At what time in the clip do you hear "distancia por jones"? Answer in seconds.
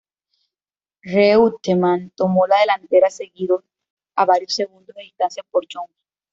5.03-5.95